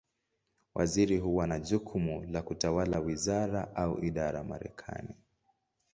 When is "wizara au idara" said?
2.99-4.43